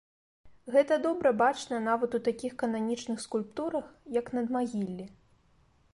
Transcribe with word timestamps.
Гэта 0.75 0.95
добра 1.07 1.31
бачна 1.41 1.81
нават 1.89 2.17
у 2.19 2.21
такіх 2.29 2.57
кананічных 2.63 3.23
скульптурах, 3.27 3.85
як 4.19 4.25
надмагіллі. 4.39 5.05